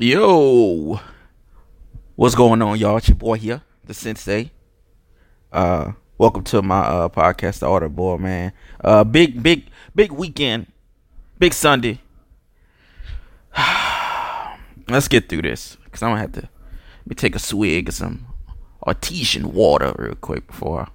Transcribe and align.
Yo, 0.00 1.00
what's 2.14 2.36
going 2.36 2.62
on, 2.62 2.78
y'all? 2.78 2.98
It's 2.98 3.08
your 3.08 3.16
boy 3.16 3.36
here, 3.36 3.62
the 3.84 3.92
Sensei. 3.92 4.52
Uh, 5.52 5.90
welcome 6.16 6.44
to 6.44 6.62
my 6.62 6.78
uh 6.82 7.08
podcast, 7.08 7.58
the 7.58 7.66
Order 7.66 7.88
Boy, 7.88 8.16
man. 8.16 8.52
Uh, 8.80 9.02
big, 9.02 9.42
big, 9.42 9.68
big 9.96 10.12
weekend, 10.12 10.70
big 11.40 11.52
Sunday. 11.52 12.00
Let's 14.88 15.08
get 15.08 15.28
through 15.28 15.42
this, 15.42 15.76
cause 15.90 16.00
I'm 16.04 16.10
gonna 16.10 16.20
have 16.20 16.32
to 16.34 16.42
let 16.42 17.06
me 17.06 17.16
take 17.16 17.34
a 17.34 17.40
swig 17.40 17.88
of 17.88 17.94
some 17.94 18.24
artesian 18.86 19.52
water 19.52 19.92
real 19.98 20.14
quick 20.14 20.46
before. 20.46 20.86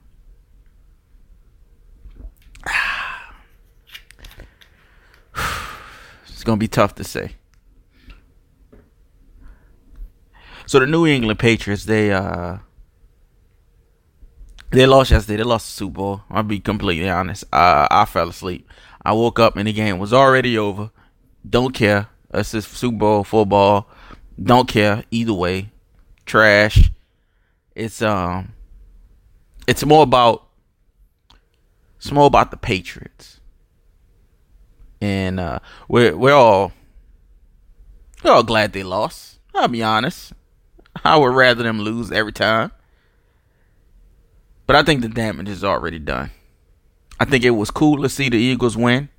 It's 6.29 6.45
gonna 6.45 6.55
be 6.55 6.70
tough 6.70 6.95
to 6.95 7.04
say. 7.04 7.33
So 10.73 10.80
the 10.80 10.88
New 10.88 11.05
England 11.05 11.38
Patriots, 11.38 11.86
they 11.86 12.12
uh 12.12 12.58
they 14.72 14.88
lost 14.88 15.12
yesterday. 15.12 15.38
They 15.38 15.44
lost 15.44 15.68
the 15.68 15.72
Super 15.73 15.94
Bowl. 15.94 16.22
I'll 16.31 16.41
be 16.41 16.59
completely 16.59 17.08
honest. 17.12 17.44
Uh, 17.54 17.88
I 17.91 18.05
fell 18.05 18.30
asleep. 18.30 18.68
I 19.05 19.12
woke 19.12 19.38
up 19.38 19.55
and 19.55 19.67
the 19.67 19.72
game 19.72 20.00
was 20.00 20.14
already 20.14 20.58
over. 20.58 20.90
Don't 21.48 21.76
care. 21.76 22.08
It's 22.34 22.54
just 22.54 22.72
Super 22.76 22.98
Bowl 22.98 23.23
football. 23.23 23.88
Don't 24.41 24.67
care 24.67 25.04
either 25.12 25.36
way. 25.36 25.70
Trash. 26.26 26.90
It's 27.76 28.02
um 28.02 28.53
it's 29.67 29.86
more 29.86 30.02
about 30.02 30.48
it's 31.98 32.12
more 32.12 32.26
about 32.26 32.50
the 32.50 32.58
Patriots. 32.58 33.40
And 35.00 35.40
uh 35.40 35.59
we're 35.88 36.17
we're 36.17 36.34
all 36.34 36.72
we're 38.23 38.31
all 38.31 38.42
glad 38.42 38.73
they 38.73 38.81
lost. 38.81 39.38
I'll 39.53 39.67
be 39.67 39.84
honest. 39.84 40.34
I 41.03 41.17
would 41.17 41.33
rather 41.33 41.63
them 41.63 41.79
lose 41.79 42.11
every 42.11 42.33
time. 42.33 42.72
But 44.66 44.75
I 44.75 44.83
think 44.83 45.02
the 45.02 45.09
damage 45.09 45.50
is 45.50 45.63
already 45.63 46.00
done. 46.00 46.31
I 47.19 47.25
think 47.25 47.44
it 47.44 47.52
was 47.52 47.72
cool 47.72 48.02
to 48.02 48.09
see 48.09 48.30
the 48.30 48.38
Eagles 48.38 48.77
win. 48.77 49.09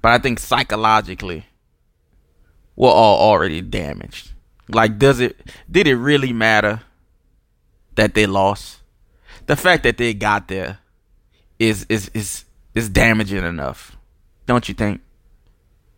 But 0.00 0.12
I 0.12 0.18
think 0.18 0.38
psychologically, 0.38 1.46
we're 2.76 2.90
all 2.90 3.30
already 3.30 3.60
damaged. 3.60 4.32
Like, 4.68 4.98
does 4.98 5.20
it, 5.20 5.36
did 5.70 5.86
it 5.86 5.96
really 5.96 6.32
matter 6.32 6.82
that 7.96 8.14
they 8.14 8.26
lost? 8.26 8.80
The 9.46 9.56
fact 9.56 9.82
that 9.82 9.98
they 9.98 10.14
got 10.14 10.48
there 10.48 10.78
is, 11.58 11.86
is, 11.88 12.10
is, 12.14 12.44
is 12.74 12.88
damaging 12.88 13.44
enough. 13.44 13.96
Don't 14.46 14.68
you 14.68 14.74
think? 14.74 15.00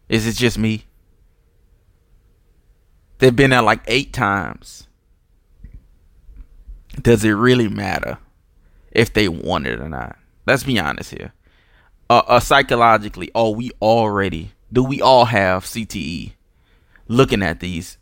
Is 0.08 0.26
it 0.26 0.36
just 0.36 0.58
me? 0.58 0.84
They've 3.20 3.36
been 3.36 3.50
there 3.50 3.62
like 3.62 3.82
eight 3.86 4.14
times. 4.14 4.88
Does 7.00 7.22
it 7.22 7.30
really 7.30 7.68
matter 7.68 8.18
if 8.90 9.12
they 9.12 9.28
want 9.28 9.66
it 9.66 9.78
or 9.78 9.88
not? 9.90 10.16
Let's 10.46 10.64
be 10.64 10.78
honest 10.78 11.10
here. 11.10 11.32
Uh, 12.08 12.22
uh, 12.26 12.40
psychologically, 12.40 13.30
are 13.34 13.50
we 13.50 13.70
already? 13.80 14.52
Do 14.72 14.82
we 14.82 15.02
all 15.02 15.26
have 15.26 15.64
CTE? 15.64 16.32
Looking 17.08 17.42
at 17.42 17.60
these 17.60 17.98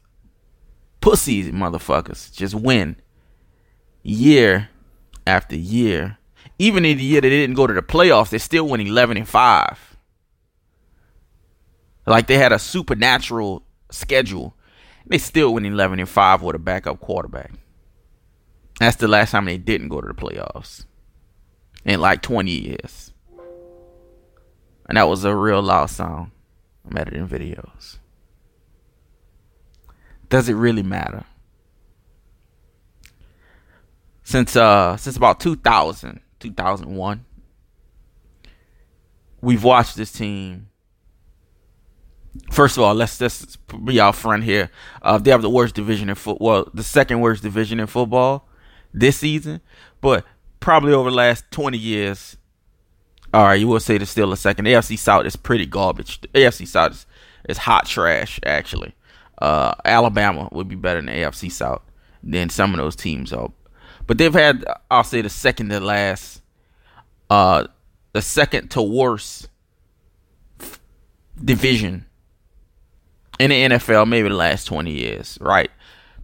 pussies, 1.01 1.51
motherfuckers, 1.51 2.33
just 2.33 2.55
win 2.55 2.97
year 4.03 4.69
after 5.27 5.57
year. 5.57 6.17
Even 6.61 6.85
in 6.85 6.97
the 6.97 7.05
year 7.05 7.21
they 7.21 7.29
didn't 7.29 7.57
go 7.57 7.67
to 7.67 7.75
the 7.75 7.83
playoffs, 7.83 8.31
they 8.31 8.39
still 8.39 8.69
went 8.69 8.87
eleven 8.87 9.17
and 9.17 9.29
five. 9.29 9.97
Like 12.07 12.29
they 12.29 12.39
had 12.39 12.53
a 12.53 12.59
supernatural 12.59 13.65
schedule 13.91 14.55
they 15.09 15.19
still 15.19 15.55
went 15.55 15.67
11 15.67 15.99
and 15.99 16.09
5 16.09 16.43
with 16.43 16.57
a 16.57 16.59
backup 16.59 17.01
quarterback. 17.01 17.53
That's 18.79 18.97
the 18.97 19.09
last 19.09 19.33
time 19.33 19.47
they 19.47 19.59
didn't 19.59 19.89
go 19.89 20.01
to 20.01 20.07
the 20.07 20.15
playoffs 20.15 20.85
in 21.85 22.01
like 22.01 22.23
20 22.23 22.51
years. 22.51 23.13
And 24.89 24.97
that 24.97 25.09
was 25.09 25.25
a 25.25 25.35
real 25.35 25.63
loud 25.63 25.91
song. 25.91 26.31
I'm 26.89 26.97
editing 26.97 27.27
videos. 27.27 27.99
Does 30.29 30.49
it 30.49 30.55
really 30.55 30.83
matter? 30.83 31.25
Since 34.23 34.57
uh 34.57 34.97
since 34.99 35.17
about 35.17 35.41
2000, 35.41 36.21
2001, 36.39 37.25
we've 39.41 39.65
watched 39.65 39.97
this 39.97 40.13
team 40.13 40.69
First 42.51 42.77
of 42.77 42.83
all, 42.83 42.95
let's 42.95 43.19
just 43.19 43.59
be 43.85 44.01
out 44.01 44.17
front 44.17 44.45
here. 44.45 44.71
Uh, 45.03 45.19
they 45.19 45.31
have 45.31 45.43
the 45.43 45.51
worst 45.51 45.75
division 45.75 46.09
in 46.09 46.15
football, 46.15 46.47
well, 46.47 46.71
the 46.75 46.83
second 46.83 47.21
worst 47.21 47.43
division 47.43 47.79
in 47.81 47.87
football 47.87 48.49
this 48.93 49.19
season, 49.19 49.61
but 50.01 50.25
probably 50.61 50.93
over 50.93 51.11
the 51.11 51.17
last 51.17 51.45
20 51.51 51.77
years, 51.79 52.37
all 53.33 53.45
right, 53.45 53.61
you 53.61 53.69
will 53.69 53.81
say 53.81 53.99
there's 53.99 54.11
still 54.11 54.33
a 54.33 54.37
second. 54.37 54.65
The 54.65 54.73
AFC 54.73 54.99
South 54.99 55.27
is 55.27 55.37
pretty 55.37 55.67
garbage. 55.67 56.21
The 56.21 56.29
AFC 56.29 56.67
South 56.67 56.93
is, 56.93 57.07
is 57.49 57.59
hot 57.59 57.87
trash, 57.87 58.41
actually. 58.45 58.95
Uh, 59.37 59.75
Alabama 59.85 60.49
would 60.51 60.69
be 60.69 60.75
better 60.75 61.01
than 61.01 61.07
the 61.07 61.13
AFC 61.13 61.53
South 61.53 61.83
than 62.23 62.49
some 62.49 62.73
of 62.73 62.79
those 62.79 62.97
teams 62.97 63.33
are. 63.33 63.53
But 64.07 64.17
they've 64.17 64.33
had, 64.33 64.65
I'll 64.91 65.05
say, 65.05 65.21
the 65.21 65.29
second 65.29 65.69
to 65.69 65.81
last, 65.81 66.41
uh, 67.29 67.67
the 68.15 68.23
second 68.23 68.71
to 68.73 68.83
worst 68.83 69.49
division 71.45 72.07
in 73.39 73.51
the 73.51 73.77
NFL 73.77 74.09
maybe 74.09 74.29
the 74.29 74.35
last 74.35 74.65
20 74.65 74.91
years, 74.91 75.39
right? 75.41 75.71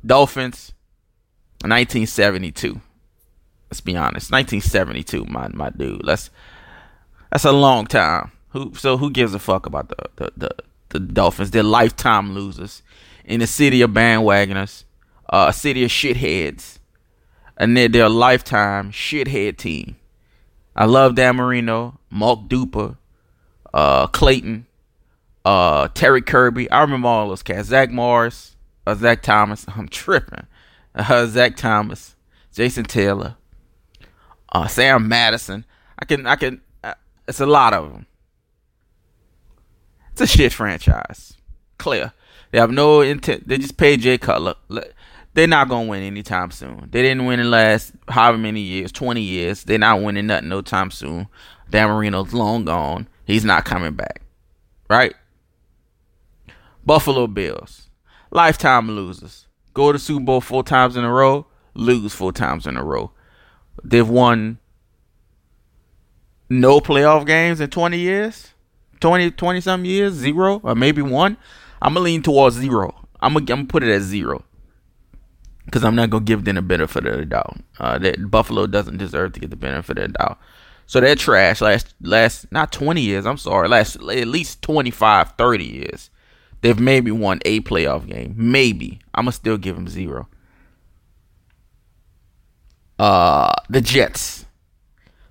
Dolphins, 0.05 0.73
1972. 1.63 2.81
Let's 3.71 3.81
be 3.81 3.97
honest, 3.97 4.31
1972, 4.31 5.25
my 5.27 5.49
my 5.49 5.71
dude. 5.71 6.05
Let's 6.05 6.31
that's 7.33 7.45
a 7.45 7.53
long 7.53 7.87
time. 7.87 8.31
Who 8.51 8.73
so 8.75 8.97
who 8.97 9.11
gives 9.11 9.35
a 9.35 9.39
fuck 9.39 9.67
about 9.67 9.89
the 9.89 9.97
the 10.17 10.33
the, 10.37 10.51
the 10.91 11.01
Dolphins? 11.01 11.51
They're 11.51 11.63
lifetime 11.63 12.35
losers 12.35 12.83
in 13.25 13.41
the 13.41 13.47
city 13.47 13.83
of 13.83 13.91
bandwagoners, 13.91 14.85
uh, 15.29 15.47
a 15.49 15.53
city 15.53 15.83
of 15.83 15.91
shitheads, 15.91 16.79
and 17.57 17.77
they're, 17.77 17.89
they're 17.89 18.05
a 18.05 18.09
lifetime 18.09 18.93
shithead 18.93 19.57
team. 19.57 19.97
I 20.77 20.85
love 20.85 21.15
Dan 21.15 21.37
Marino, 21.37 21.99
Mark 22.11 22.49
Duper, 22.49 22.97
uh, 23.73 24.07
Clayton, 24.09 24.67
uh, 25.45 25.89
Terry 25.95 26.23
Kirby. 26.23 26.71
I 26.71 26.81
remember 26.83 27.09
all 27.09 27.29
those 27.29 27.43
cats. 27.43 27.69
Zach 27.69 27.91
Morris, 27.91 28.57
uh, 28.87 28.95
Zach 28.95 29.23
Thomas. 29.23 29.67
I'm 29.77 29.89
tripping. 29.89 30.47
Uh, 30.95 31.27
Zach 31.27 31.57
Thomas, 31.57 32.15
Jason 32.53 32.85
Taylor, 32.85 33.37
uh, 34.53 34.67
Sam 34.69 35.09
Madison. 35.09 35.65
I 35.99 36.05
can, 36.05 36.27
I 36.27 36.37
can. 36.37 36.61
Uh, 36.83 36.95
it's 37.27 37.41
a 37.41 37.47
lot 37.47 37.75
of 37.75 37.93
them. 37.93 38.07
It's 40.13 40.21
a 40.21 40.27
shit 40.27 40.53
franchise. 40.53 41.35
Clear. 41.79 42.13
They 42.53 42.61
have 42.61 42.71
no 42.71 43.01
intent. 43.01 43.49
They 43.49 43.59
just 43.59 43.77
paid 43.77 44.01
Jay 44.01 44.17
Cutler. 44.17 44.55
They're 45.35 45.49
not 45.49 45.69
gonna 45.69 45.89
win 45.89 46.05
anytime 46.05 46.53
soon. 46.53 46.89
They 46.93 47.03
didn't 47.03 47.27
win 47.27 47.41
in 47.41 47.47
the 47.47 47.51
last 47.51 47.93
however 48.09 48.39
many 48.39 48.61
years, 48.61 48.93
twenty 48.93 49.23
years. 49.23 49.65
They're 49.65 49.79
not 49.79 50.01
winning 50.01 50.29
nothing 50.29 50.49
no 50.49 50.63
time 50.63 50.93
soon. 50.93 51.27
Dan 51.69 51.89
Marino's 51.89 52.33
long 52.33 52.65
gone. 52.65 53.09
He's 53.25 53.45
not 53.45 53.65
coming 53.65 53.95
back. 53.95 54.23
Right? 54.89 55.15
Buffalo 56.87 57.27
Bills, 57.27 57.89
lifetime 58.31 58.91
losers. 58.91 59.47
Go 59.73 59.93
to 59.93 59.99
Super 59.99 60.25
Bowl 60.25 60.41
four 60.41 60.63
times 60.63 60.97
in 60.97 61.05
a 61.05 61.13
row, 61.13 61.47
lose 61.75 62.15
four 62.15 62.33
times 62.33 62.67
in 62.67 62.77
a 62.77 62.85
row. 62.85 63.11
They've 63.83 64.09
won 64.09 64.59
no 66.49 66.81
playoff 66.81 67.27
games 67.27 67.61
in 67.61 67.71
20 67.71 67.99
years, 67.99 68.55
20, 69.01 69.33
20 69.33 69.61
some 69.61 69.85
years, 69.85 70.13
zero, 70.15 70.61
or 70.63 70.75
maybe 70.75 71.03
one. 71.03 71.37
I'm 71.83 71.95
gonna 71.95 72.05
lean 72.05 72.23
towards 72.23 72.57
zero. 72.57 72.95
I'm 73.21 73.37
I'm 73.37 73.45
gonna 73.45 73.65
put 73.65 73.83
it 73.83 73.95
at 73.95 74.03
zero 74.03 74.45
because 75.65 75.85
I'm 75.85 75.95
not 75.95 76.11
gonna 76.11 76.25
give 76.25 76.45
them 76.45 76.57
the 76.57 76.63
benefit 76.63 77.07
of 77.07 77.19
the 77.19 77.27
doubt. 77.27 77.57
Uh, 77.79 77.99
that 77.99 78.31
Buffalo 78.31 78.67
doesn't 78.67 78.99
deserve 78.99 79.33
to 79.33 79.41
get 79.41 79.51
the 79.51 79.57
benefit 79.57 79.99
of 79.99 80.13
the 80.13 80.19
doubt. 80.19 80.39
So 80.87 81.01
they're 81.01 81.17
trash 81.17 81.61
last 81.61 81.95
last 82.03 82.51
not 82.53 82.73
20 82.73 83.01
years. 83.01 83.27
I'm 83.27 83.39
sorry, 83.39 83.69
last 83.69 83.97
at 83.97 84.03
least 84.29 84.63
25, 84.63 85.33
30 85.37 85.65
years. 85.65 86.11
They've 86.65 86.81
maybe 86.81 87.11
won 87.11 87.41
a 87.45 87.61
playoff 87.61 88.09
game. 88.09 88.33
Maybe. 88.39 88.99
I'm 89.15 89.27
gonna 89.27 89.33
still 89.33 89.59
give 89.59 89.77
them 89.77 89.87
zero. 89.87 90.29
Uh 92.99 93.53
the 93.69 93.83
Jets. 93.83 94.47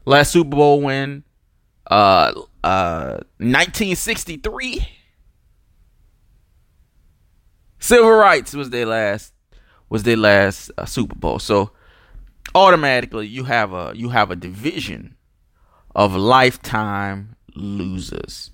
Last 0.05 0.31
Super 0.31 0.55
Bowl 0.55 0.83
win. 0.83 1.23
Uh 1.89 2.33
uh 2.63 3.17
1963. 3.39 4.87
Civil 7.79 8.11
rights 8.11 8.53
was 8.53 8.69
their 8.69 8.85
last 8.85 9.33
was 9.89 10.03
their 10.03 10.17
last 10.17 10.69
uh, 10.77 10.85
Super 10.85 11.15
Bowl. 11.15 11.39
So 11.39 11.71
automatically 12.53 13.25
you 13.25 13.45
have 13.45 13.73
a 13.73 13.93
you 13.95 14.09
have 14.09 14.29
a 14.29 14.35
division 14.35 15.15
of 15.95 16.15
lifetime 16.15 17.35
losers 17.55 18.51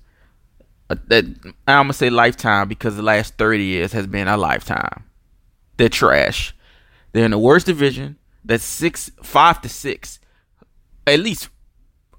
I'm 0.90 1.44
gonna 1.66 1.92
say 1.92 2.10
lifetime 2.10 2.68
because 2.68 2.96
the 2.96 3.02
last 3.02 3.34
30 3.38 3.62
years 3.64 3.92
has 3.92 4.06
been 4.06 4.28
a 4.28 4.36
lifetime. 4.36 5.04
They're 5.76 5.88
trash. 5.88 6.54
They're 7.12 7.24
in 7.24 7.30
the 7.30 7.38
worst 7.38 7.66
division. 7.66 8.16
That's 8.44 8.64
six, 8.64 9.10
five 9.22 9.60
to 9.62 9.68
six, 9.68 10.18
at 11.06 11.20
least 11.20 11.48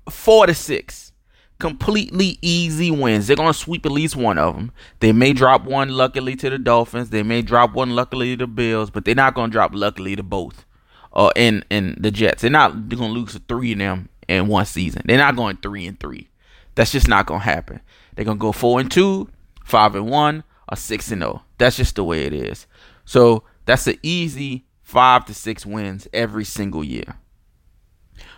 four 0.09 0.45
to 0.47 0.53
six. 0.53 1.11
Completely 1.59 2.39
easy 2.41 2.89
wins. 2.89 3.27
They're 3.27 3.35
gonna 3.35 3.53
sweep 3.53 3.85
at 3.85 3.91
least 3.91 4.15
one 4.15 4.37
of 4.37 4.55
them. 4.55 4.71
They 4.99 5.11
may 5.11 5.33
drop 5.33 5.63
one 5.63 5.89
luckily 5.89 6.35
to 6.37 6.49
the 6.49 6.57
Dolphins. 6.57 7.09
They 7.09 7.23
may 7.23 7.41
drop 7.41 7.73
one 7.73 7.91
luckily 7.91 8.35
to 8.35 8.45
the 8.45 8.47
Bills, 8.47 8.89
but 8.89 9.05
they're 9.05 9.13
not 9.15 9.35
gonna 9.35 9.51
drop 9.51 9.71
luckily 9.75 10.15
to 10.15 10.23
both. 10.23 10.65
Uh, 11.13 11.29
in 11.35 11.63
in 11.69 11.97
the 11.99 12.09
Jets, 12.09 12.41
they're 12.41 12.49
not 12.49 12.89
gonna 12.89 13.13
lose 13.13 13.33
to 13.33 13.39
three 13.47 13.73
of 13.73 13.79
them 13.79 14.09
in 14.27 14.47
one 14.47 14.65
season. 14.65 15.03
They're 15.05 15.17
not 15.17 15.35
going 15.35 15.57
three 15.57 15.85
and 15.85 15.99
three. 15.99 16.30
That's 16.75 16.91
just 16.91 17.07
not 17.07 17.25
gonna 17.25 17.39
happen. 17.39 17.81
They're 18.15 18.25
gonna 18.25 18.37
go 18.37 18.51
four 18.51 18.79
and 18.79 18.91
two, 18.91 19.29
five 19.63 19.95
and 19.95 20.09
one, 20.09 20.43
or 20.69 20.77
six 20.77 21.11
and 21.11 21.21
zero. 21.21 21.43
That's 21.57 21.77
just 21.77 21.95
the 21.95 22.03
way 22.03 22.25
it 22.25 22.33
is. 22.33 22.67
So 23.05 23.43
that's 23.65 23.87
an 23.87 23.97
easy 24.03 24.65
five 24.81 25.25
to 25.25 25.33
six 25.33 25.65
wins 25.65 26.07
every 26.13 26.45
single 26.45 26.83
year 26.83 27.15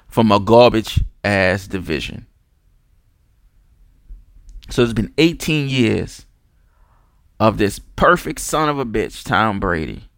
from 0.08 0.32
a 0.32 0.40
garbage 0.40 1.04
ass 1.24 1.68
division. 1.68 2.28
So 4.70 4.84
it's 4.84 4.94
been 4.94 5.14
18 5.18 5.70
years 5.70 6.26
of 7.40 7.58
this 7.58 7.80
perfect 7.80 8.40
son 8.40 8.70
of 8.70 8.80
a 8.80 8.86
bitch, 8.86 9.24
Tom 9.24 9.60
Brady, 9.60 10.10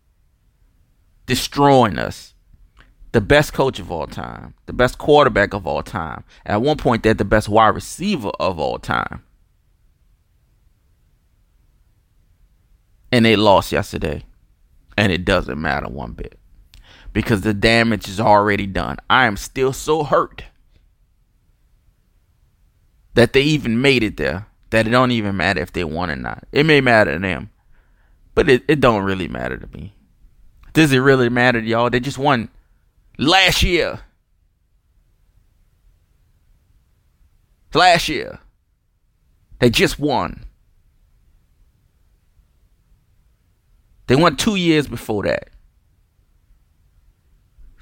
destroying 1.25 1.97
us. 1.97 2.34
The 3.15 3.21
best 3.21 3.53
coach 3.53 3.79
of 3.79 3.89
all 3.93 4.07
time, 4.07 4.55
the 4.65 4.73
best 4.73 4.97
quarterback 4.97 5.53
of 5.53 5.65
all 5.65 5.81
time. 5.81 6.25
At 6.45 6.61
one 6.61 6.75
point, 6.75 7.01
they're 7.01 7.13
the 7.13 7.23
best 7.23 7.47
wide 7.47 7.69
receiver 7.69 8.31
of 8.41 8.59
all 8.59 8.77
time. 8.77 9.23
And 13.13 13.23
they 13.23 13.37
lost 13.37 13.71
yesterday. 13.71 14.25
And 14.97 15.13
it 15.13 15.23
doesn't 15.23 15.61
matter 15.61 15.87
one 15.87 16.11
bit. 16.11 16.37
Because 17.13 17.39
the 17.39 17.53
damage 17.53 18.09
is 18.09 18.19
already 18.19 18.67
done. 18.67 18.97
I 19.09 19.27
am 19.27 19.37
still 19.37 19.71
so 19.71 20.03
hurt 20.03 20.43
that 23.13 23.31
they 23.31 23.43
even 23.43 23.81
made 23.81 24.03
it 24.03 24.17
there. 24.17 24.47
That 24.71 24.87
it 24.87 24.89
don't 24.89 25.11
even 25.11 25.37
matter 25.37 25.61
if 25.61 25.71
they 25.71 25.85
won 25.85 26.11
or 26.11 26.17
not. 26.17 26.45
It 26.51 26.65
may 26.65 26.81
matter 26.81 27.13
to 27.13 27.19
them. 27.19 27.49
But 28.33 28.49
it, 28.49 28.65
it 28.67 28.81
don't 28.81 29.05
really 29.05 29.29
matter 29.29 29.55
to 29.55 29.67
me. 29.67 29.95
Does 30.73 30.91
it 30.91 30.99
really 30.99 31.29
matter 31.29 31.61
to 31.61 31.65
y'all? 31.65 31.89
They 31.89 32.01
just 32.01 32.17
won 32.17 32.49
last 33.17 33.63
year. 33.63 34.01
Last 37.73 38.09
year. 38.09 38.39
They 39.59 39.69
just 39.69 39.99
won. 39.99 40.45
They 44.07 44.15
won 44.15 44.35
two 44.35 44.55
years 44.55 44.87
before 44.87 45.23
that. 45.23 45.49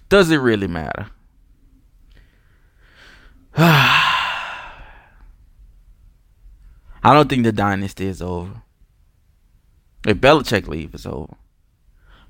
Does 0.09 0.31
it 0.31 0.38
really 0.38 0.68
matter? 0.68 1.07
I 3.57 4.51
don't 7.03 7.27
think 7.27 7.44
the 7.44 7.51
dynasty 7.51 8.07
is 8.07 8.21
over. 8.21 8.62
If 10.07 10.18
Belichick 10.18 10.68
leave, 10.68 10.94
it's 10.94 11.06
over. 11.06 11.35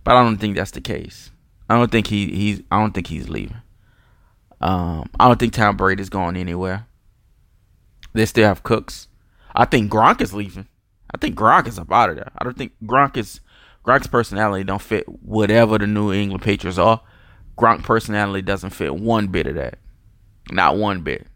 But 0.04 0.16
I 0.16 0.24
don't 0.24 0.38
think 0.38 0.56
that's 0.56 0.72
the 0.72 0.82
case. 0.82 1.32
I 1.74 1.78
don't 1.78 1.92
think 1.92 2.08
he 2.08 2.28
he's 2.28 2.62
I 2.72 2.80
don't 2.80 2.94
think 2.94 3.08
he's 3.08 3.30
leaving. 3.30 3.58
Um, 4.62 5.10
I 5.20 5.28
don't 5.28 5.40
think 5.40 5.54
Tom 5.54 5.76
Brady's 5.76 6.10
going 6.10 6.38
anywhere. 6.38 6.88
They 8.14 8.26
still 8.26 8.48
have 8.48 8.64
Cooks. 8.64 9.08
I 9.56 9.66
think 9.66 9.92
Gronk 9.92 10.22
is 10.22 10.34
leaving. 10.34 10.68
I 11.14 11.18
think 11.18 11.36
Gronk 11.36 11.68
is 11.68 11.80
up 11.80 11.92
out 11.92 12.12
of 12.12 12.16
there. 12.16 12.32
I 12.38 12.44
don't 12.44 12.58
think 12.58 12.74
Gronk 12.84 13.18
is 13.18 13.42
Gronk's 13.84 14.08
personality 14.08 14.64
don't 14.64 14.82
fit 14.82 15.08
whatever 15.08 15.78
the 15.78 15.88
New 15.88 16.14
England 16.14 16.44
Patriots 16.44 16.78
are. 16.78 17.02
Gronk 17.58 17.84
personality 17.84 18.42
doesn't 18.42 18.70
fit 18.70 18.96
one 18.96 19.28
bit 19.28 19.48
of 19.48 19.56
that. 19.56 19.80
Not 20.52 20.78
one 20.78 21.02
bit. 21.02 21.28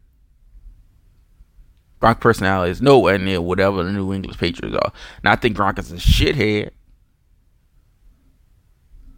Gronk 2.01 2.19
personality 2.19 2.71
is 2.71 2.81
nowhere 2.81 3.17
near 3.17 3.41
whatever 3.41 3.83
the 3.83 3.91
New 3.91 4.13
England 4.13 4.37
Patriots 4.37 4.77
are. 4.77 4.93
And 5.23 5.29
I 5.29 5.35
think 5.35 5.57
Gronk 5.57 5.79
is 5.79 5.91
a 5.91 5.95
shithead. 5.95 6.69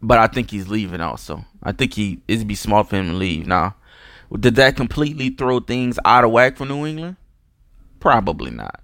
But 0.02 0.18
I 0.18 0.26
think 0.26 0.50
he's 0.50 0.68
leaving 0.68 1.00
also. 1.00 1.44
I 1.62 1.72
think 1.72 1.94
he 1.94 2.20
it'd 2.26 2.48
be 2.48 2.54
smart 2.54 2.88
for 2.88 2.96
him 2.96 3.08
to 3.08 3.14
leave. 3.14 3.46
Now, 3.46 3.76
did 4.38 4.54
that 4.56 4.76
completely 4.76 5.30
throw 5.30 5.60
things 5.60 5.98
out 6.04 6.24
of 6.24 6.30
whack 6.30 6.56
for 6.56 6.64
New 6.64 6.86
England? 6.86 7.16
Probably 7.98 8.50
not. 8.50 8.80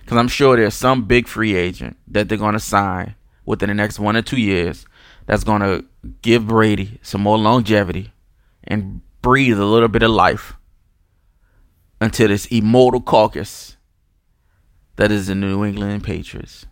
Because 0.00 0.18
I'm 0.18 0.28
sure 0.28 0.56
there's 0.56 0.74
some 0.74 1.04
big 1.04 1.28
free 1.28 1.54
agent 1.54 1.96
that 2.08 2.28
they're 2.28 2.38
going 2.38 2.54
to 2.54 2.60
sign 2.60 3.14
within 3.44 3.68
the 3.68 3.74
next 3.74 3.98
one 3.98 4.16
or 4.16 4.22
two 4.22 4.38
years 4.38 4.86
that's 5.26 5.44
going 5.44 5.60
to 5.60 5.84
give 6.22 6.46
Brady 6.46 6.98
some 7.02 7.22
more 7.22 7.38
longevity 7.38 8.12
and 8.62 9.00
breathe 9.22 9.58
a 9.58 9.64
little 9.64 9.88
bit 9.88 10.02
of 10.02 10.10
life 10.10 10.54
until 12.00 12.28
this 12.28 12.46
immortal 12.46 13.00
caucus 13.00 13.76
that 14.96 15.10
is 15.10 15.26
the 15.26 15.34
New 15.34 15.64
England 15.64 16.04
Patriots. 16.04 16.66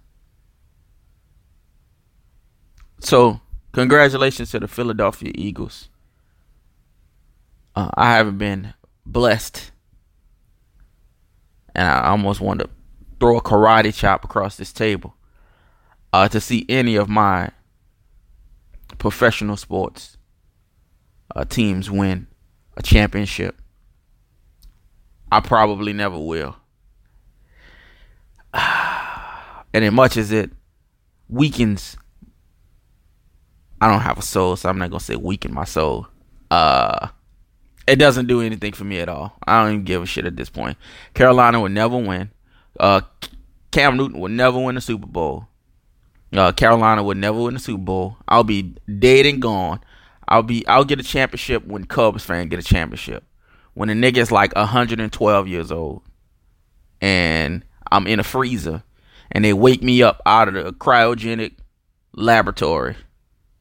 So, 3.02 3.40
congratulations 3.72 4.52
to 4.52 4.60
the 4.60 4.68
Philadelphia 4.68 5.32
Eagles. 5.34 5.88
Uh, 7.74 7.90
I 7.94 8.12
haven't 8.12 8.38
been 8.38 8.74
blessed, 9.04 9.72
and 11.74 11.88
I 11.88 12.10
almost 12.10 12.40
want 12.40 12.60
to 12.60 12.70
throw 13.18 13.38
a 13.38 13.42
karate 13.42 13.92
chop 13.92 14.24
across 14.24 14.56
this 14.56 14.72
table 14.72 15.16
uh, 16.12 16.28
to 16.28 16.40
see 16.40 16.64
any 16.68 16.94
of 16.94 17.08
my 17.08 17.50
professional 18.98 19.56
sports 19.56 20.16
uh, 21.34 21.44
teams 21.44 21.90
win 21.90 22.28
a 22.76 22.82
championship. 22.82 23.60
I 25.32 25.40
probably 25.40 25.92
never 25.92 26.18
will. 26.18 26.56
And 29.74 29.86
as 29.86 29.92
much 29.92 30.18
as 30.18 30.30
it 30.32 30.50
weakens, 31.30 31.96
I 33.82 33.88
don't 33.88 34.02
have 34.02 34.16
a 34.16 34.22
soul, 34.22 34.54
so 34.54 34.68
I'm 34.68 34.78
not 34.78 34.90
gonna 34.90 35.00
say 35.00 35.16
weaken 35.16 35.52
my 35.52 35.64
soul. 35.64 36.06
Uh, 36.52 37.08
it 37.88 37.96
doesn't 37.96 38.28
do 38.28 38.40
anything 38.40 38.74
for 38.74 38.84
me 38.84 39.00
at 39.00 39.08
all. 39.08 39.36
I 39.44 39.60
don't 39.60 39.72
even 39.72 39.84
give 39.84 40.04
a 40.04 40.06
shit 40.06 40.24
at 40.24 40.36
this 40.36 40.48
point. 40.48 40.78
Carolina 41.14 41.60
would 41.60 41.72
never 41.72 41.96
win. 41.96 42.30
Uh, 42.78 43.00
Cam 43.72 43.96
Newton 43.96 44.20
would 44.20 44.30
never 44.30 44.56
win 44.62 44.76
a 44.76 44.80
Super 44.80 45.08
Bowl. 45.08 45.48
Uh, 46.32 46.52
Carolina 46.52 47.02
would 47.02 47.16
never 47.16 47.42
win 47.42 47.56
a 47.56 47.58
Super 47.58 47.82
Bowl. 47.82 48.18
I'll 48.28 48.44
be 48.44 48.76
dead 49.00 49.26
and 49.26 49.42
gone. 49.42 49.80
I'll 50.28 50.44
be 50.44 50.64
I'll 50.68 50.84
get 50.84 51.00
a 51.00 51.02
championship 51.02 51.66
when 51.66 51.84
Cubs 51.84 52.24
fan 52.24 52.50
get 52.50 52.60
a 52.60 52.62
championship. 52.62 53.24
When 53.74 53.90
a 53.90 53.94
nigga 53.94 54.18
is 54.18 54.30
like 54.30 54.54
112 54.54 55.48
years 55.48 55.72
old 55.72 56.02
and 57.00 57.64
I'm 57.90 58.06
in 58.06 58.20
a 58.20 58.24
freezer 58.24 58.84
and 59.32 59.44
they 59.44 59.52
wake 59.52 59.82
me 59.82 60.04
up 60.04 60.22
out 60.24 60.46
of 60.46 60.54
the 60.54 60.72
cryogenic 60.72 61.56
laboratory 62.12 62.94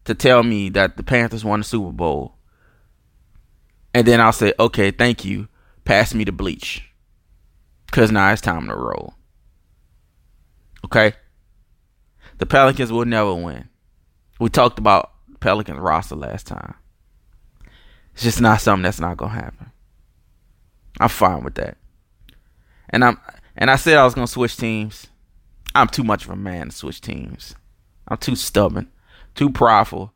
to 0.05 0.15
tell 0.15 0.43
me 0.43 0.69
that 0.69 0.97
the 0.97 1.03
Panthers 1.03 1.45
won 1.45 1.59
the 1.59 1.63
Super 1.63 1.91
Bowl. 1.91 2.35
And 3.93 4.07
then 4.07 4.21
I'll 4.21 4.31
say, 4.31 4.53
okay, 4.59 4.91
thank 4.91 5.25
you. 5.25 5.47
Pass 5.85 6.13
me 6.13 6.23
the 6.23 6.31
bleach. 6.31 6.89
Because 7.85 8.11
now 8.11 8.31
it's 8.31 8.41
time 8.41 8.67
to 8.67 8.75
roll. 8.75 9.15
Okay? 10.85 11.13
The 12.37 12.45
Pelicans 12.45 12.91
will 12.91 13.05
never 13.05 13.33
win. 13.33 13.69
We 14.39 14.49
talked 14.49 14.79
about 14.79 15.11
Pelicans 15.39 15.79
roster 15.79 16.15
last 16.15 16.47
time. 16.47 16.75
It's 18.13 18.23
just 18.23 18.41
not 18.41 18.61
something 18.61 18.83
that's 18.83 18.99
not 18.99 19.17
gonna 19.17 19.33
happen. 19.33 19.71
I'm 20.99 21.09
fine 21.09 21.43
with 21.43 21.55
that. 21.55 21.77
And 22.89 23.03
I'm 23.03 23.19
and 23.55 23.69
I 23.69 23.75
said 23.75 23.97
I 23.97 24.03
was 24.03 24.13
gonna 24.13 24.27
switch 24.27 24.57
teams. 24.57 25.07
I'm 25.73 25.87
too 25.87 26.03
much 26.03 26.25
of 26.25 26.31
a 26.31 26.35
man 26.35 26.69
to 26.69 26.75
switch 26.75 27.01
teams. 27.01 27.55
I'm 28.07 28.17
too 28.17 28.35
stubborn, 28.35 28.91
too 29.35 29.49
prideful, 29.49 30.13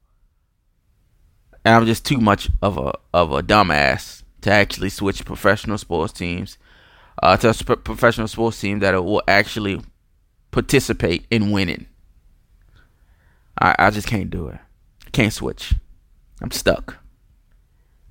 and 1.63 1.75
I'm 1.75 1.86
just 1.86 2.05
too 2.05 2.17
much 2.17 2.50
of 2.62 2.77
a 2.77 2.93
of 3.13 3.31
a 3.31 3.41
dumbass 3.41 4.24
to 4.41 4.51
actually 4.51 4.89
switch 4.89 5.25
professional 5.25 5.77
sports 5.77 6.13
teams 6.13 6.57
uh, 7.22 7.38
to 7.38 7.50
a 7.50 7.77
professional 7.77 8.27
sports 8.27 8.60
team 8.60 8.79
that 8.79 8.93
will 9.03 9.24
actually 9.27 9.81
participate 10.51 11.25
in 11.31 11.51
winning. 11.51 11.88
I, 13.60 13.75
I 13.79 13.89
just 13.89 14.07
can't 14.07 14.29
do 14.29 14.48
it. 14.48 14.60
Can't 15.12 15.34
switch. 15.34 15.74
I'm 16.41 16.51
stuck. 16.51 16.98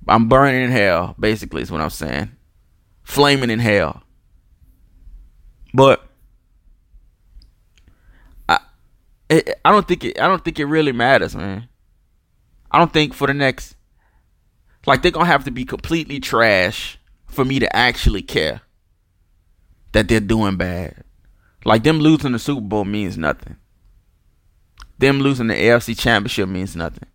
I'm 0.07 0.27
burning 0.27 0.63
in 0.63 0.71
hell, 0.71 1.15
basically, 1.19 1.61
is 1.61 1.71
what 1.71 1.81
I'm 1.81 1.89
saying. 1.89 2.31
Flaming 3.03 3.49
in 3.49 3.59
hell. 3.59 4.03
But 5.73 6.07
I 8.47 8.59
it, 9.29 9.59
I 9.63 9.71
don't 9.71 9.87
think 9.87 10.03
it 10.03 10.19
I 10.19 10.27
don't 10.27 10.43
think 10.43 10.59
it 10.59 10.65
really 10.65 10.91
matters, 10.91 11.35
man. 11.35 11.67
I 12.71 12.79
don't 12.79 12.91
think 12.93 13.13
for 13.13 13.27
the 13.27 13.33
next 13.33 13.75
like 14.85 15.01
they're 15.01 15.11
gonna 15.11 15.25
have 15.25 15.45
to 15.45 15.51
be 15.51 15.65
completely 15.65 16.19
trash 16.19 16.99
for 17.27 17.43
me 17.43 17.59
to 17.59 17.75
actually 17.75 18.21
care 18.21 18.61
that 19.91 20.07
they're 20.07 20.19
doing 20.19 20.57
bad. 20.57 21.03
Like 21.63 21.83
them 21.83 21.99
losing 21.99 22.33
the 22.33 22.39
Super 22.39 22.61
Bowl 22.61 22.85
means 22.85 23.17
nothing. 23.17 23.57
Them 24.97 25.19
losing 25.19 25.47
the 25.47 25.55
AFC 25.55 25.97
Championship 25.97 26.47
means 26.47 26.75
nothing. 26.75 27.09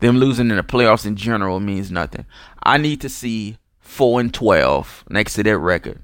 Them 0.00 0.18
losing 0.18 0.50
in 0.50 0.56
the 0.56 0.62
playoffs 0.62 1.06
in 1.06 1.16
general 1.16 1.60
means 1.60 1.90
nothing. 1.90 2.26
I 2.62 2.76
need 2.78 3.00
to 3.02 3.08
see 3.08 3.58
4 3.80 4.20
and 4.20 4.34
12 4.34 5.04
next 5.08 5.34
to 5.34 5.42
that 5.44 5.58
record. 5.58 6.02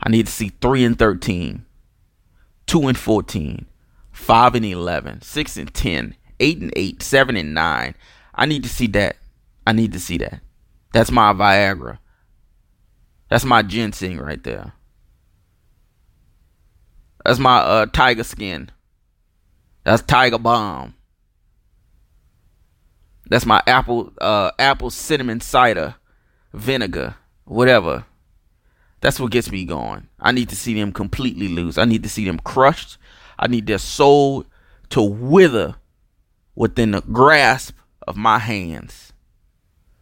I 0.00 0.10
need 0.10 0.26
to 0.26 0.32
see 0.32 0.52
3 0.60 0.84
and 0.84 0.98
13, 0.98 1.64
2 2.66 2.88
and 2.88 2.98
14, 2.98 3.66
5 4.16 4.54
and 4.54 4.64
11, 4.64 5.22
6 5.22 5.56
and 5.58 5.72
10, 5.72 6.16
8 6.40 6.58
and 6.58 6.72
8, 6.74 7.02
7 7.02 7.36
and 7.36 7.54
9. 7.54 7.94
I 8.34 8.46
need 8.46 8.62
to 8.62 8.68
see 8.68 8.86
that. 8.88 9.16
I 9.66 9.72
need 9.72 9.92
to 9.92 10.00
see 10.00 10.16
that. 10.18 10.40
That's 10.92 11.10
my 11.10 11.32
Viagra. 11.32 11.98
That's 13.28 13.44
my 13.44 13.62
ginseng 13.62 14.18
right 14.18 14.42
there. 14.42 14.72
That's 17.24 17.38
my 17.38 17.58
uh, 17.58 17.86
tiger 17.86 18.24
skin. 18.24 18.70
That's 19.84 20.02
tiger 20.02 20.38
balm. 20.38 20.94
That's 23.28 23.44
my 23.44 23.62
apple 23.66 24.12
uh, 24.20 24.52
apple 24.58 24.90
cinnamon 24.90 25.40
cider 25.40 25.96
vinegar, 26.54 27.16
whatever. 27.44 28.06
That's 29.06 29.20
what 29.20 29.30
gets 29.30 29.52
me 29.52 29.64
going. 29.64 30.08
I 30.18 30.32
need 30.32 30.48
to 30.48 30.56
see 30.56 30.74
them 30.74 30.90
completely 30.90 31.46
lose. 31.46 31.78
I 31.78 31.84
need 31.84 32.02
to 32.02 32.08
see 32.08 32.24
them 32.24 32.40
crushed. 32.40 32.98
I 33.38 33.46
need 33.46 33.68
their 33.68 33.78
soul 33.78 34.46
to 34.90 35.00
wither 35.00 35.76
within 36.56 36.90
the 36.90 37.02
grasp 37.02 37.76
of 38.08 38.16
my 38.16 38.40
hands 38.40 39.12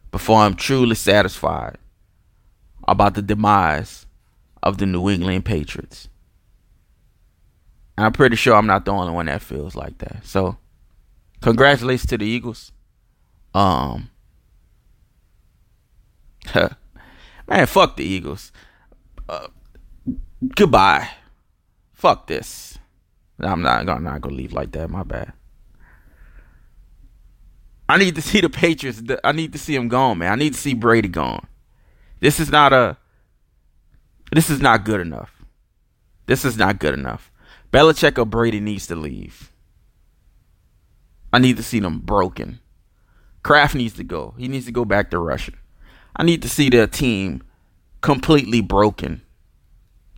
before 0.09 0.39
I'm 0.39 0.55
truly 0.55 0.95
satisfied 0.95 1.77
about 2.87 3.13
the 3.13 3.21
demise 3.21 4.07
of 4.63 4.79
the 4.79 4.87
New 4.87 5.07
England 5.07 5.45
Patriots. 5.45 6.09
And 7.99 8.07
I'm 8.07 8.11
pretty 8.11 8.37
sure 8.37 8.55
I'm 8.55 8.65
not 8.65 8.85
the 8.85 8.91
only 8.91 9.13
one 9.13 9.27
that 9.27 9.43
feels 9.43 9.75
like 9.75 9.99
that. 9.99 10.25
So, 10.25 10.57
congratulations 11.41 12.09
to 12.09 12.17
the 12.17 12.25
Eagles. 12.25 12.71
Um, 13.53 14.09
man, 16.55 17.67
fuck 17.67 17.97
the 17.97 18.03
Eagles. 18.03 18.51
Uh, 19.27 19.47
goodbye. 20.55 21.09
Fuck 21.93 22.27
this. 22.27 22.77
I'm 23.39 23.61
not, 23.61 23.89
I'm 23.89 24.03
not 24.03 24.21
gonna 24.21 24.35
leave 24.35 24.53
like 24.53 24.71
that. 24.71 24.89
My 24.89 25.03
bad. 25.03 25.33
I 27.87 27.97
need 27.97 28.15
to 28.15 28.21
see 28.21 28.41
the 28.41 28.49
Patriots. 28.49 29.01
I 29.23 29.31
need 29.31 29.53
to 29.53 29.59
see 29.59 29.75
them 29.75 29.87
gone, 29.87 30.19
man. 30.19 30.31
I 30.31 30.35
need 30.35 30.53
to 30.53 30.59
see 30.59 30.73
Brady 30.73 31.07
gone. 31.07 31.47
This 32.19 32.39
is 32.39 32.49
not 32.49 32.73
a. 32.73 32.97
This 34.31 34.49
is 34.49 34.59
not 34.59 34.85
good 34.85 35.01
enough. 35.01 35.45
This 36.25 36.43
is 36.45 36.57
not 36.57 36.79
good 36.79 36.93
enough. 36.93 37.31
Belichick 37.71 38.17
or 38.17 38.25
Brady 38.25 38.59
needs 38.59 38.87
to 38.87 38.95
leave. 38.95 39.51
I 41.31 41.39
need 41.39 41.57
to 41.57 41.63
see 41.63 41.79
them 41.79 41.99
broken. 41.99 42.59
Kraft 43.43 43.75
needs 43.75 43.93
to 43.95 44.03
go. 44.03 44.33
He 44.37 44.47
needs 44.47 44.65
to 44.65 44.71
go 44.71 44.85
back 44.85 45.11
to 45.11 45.19
Russia. 45.19 45.51
I 46.15 46.23
need 46.23 46.41
to 46.41 46.49
see 46.49 46.69
their 46.69 46.87
team 46.87 47.43
completely 48.05 48.61
broken. 48.61 49.21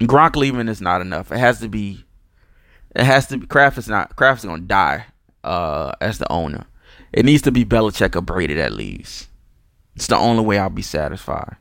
Gronk 0.02 0.36
leaving 0.36 0.68
is 0.68 0.82
not 0.82 1.02
enough. 1.02 1.32
It 1.32 1.40
has 1.40 1.60
to 1.62 1.70
be. 1.70 2.04
It 2.96 3.04
has 3.04 3.28
to 3.28 3.38
be. 3.38 3.48
Kraft 3.48 3.78
is 3.78 3.88
not. 3.88 4.16
Kraft 4.16 4.40
is 4.40 4.46
gonna 4.46 4.62
die 4.62 5.06
uh, 5.44 5.94
as 6.02 6.18
the 6.18 6.32
owner. 6.32 6.66
It 7.14 7.26
needs 7.26 7.42
to 7.44 7.52
be 7.52 7.64
Belichick 7.64 8.16
or 8.16 8.22
Brady 8.22 8.56
that 8.56 8.74
leaves. 8.74 9.30
It's 9.96 10.08
the 10.08 10.18
only 10.18 10.44
way 10.44 10.60
I'll 10.60 10.70
be 10.70 10.82
satisfied. 10.82 11.56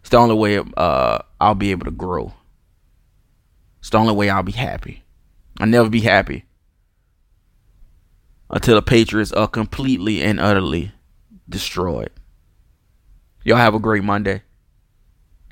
It's 0.00 0.10
the 0.10 0.18
only 0.18 0.34
way 0.34 0.60
uh, 0.76 1.18
I'll 1.40 1.54
be 1.54 1.70
able 1.70 1.86
to 1.86 1.90
grow. 1.90 2.34
It's 3.78 3.90
the 3.90 3.98
only 3.98 4.12
way 4.12 4.28
I'll 4.28 4.42
be 4.42 4.52
happy. 4.52 5.04
I'll 5.60 5.66
never 5.68 5.88
be 5.88 6.00
happy 6.00 6.44
until 8.50 8.74
the 8.74 8.82
Patriots 8.82 9.32
are 9.32 9.48
completely 9.48 10.20
and 10.20 10.40
utterly 10.40 10.92
destroyed. 11.48 12.10
Y'all 13.44 13.56
have 13.56 13.74
a 13.74 13.78
great 13.78 14.02
Monday, 14.02 14.42